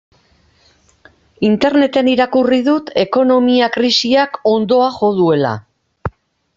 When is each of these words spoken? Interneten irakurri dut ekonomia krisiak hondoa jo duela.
Interneten 1.49 2.09
irakurri 2.13 2.59
dut 2.69 2.91
ekonomia 3.05 3.71
krisiak 3.77 4.41
hondoa 4.55 4.93
jo 5.01 5.15
duela. 5.23 5.55